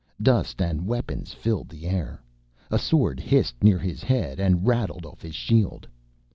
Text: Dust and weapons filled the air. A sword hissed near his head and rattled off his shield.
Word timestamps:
Dust 0.19 0.63
and 0.63 0.87
weapons 0.87 1.31
filled 1.31 1.69
the 1.69 1.85
air. 1.85 2.23
A 2.71 2.79
sword 2.79 3.19
hissed 3.19 3.63
near 3.63 3.77
his 3.77 4.01
head 4.01 4.39
and 4.39 4.65
rattled 4.65 5.05
off 5.05 5.21
his 5.21 5.35
shield. 5.35 5.87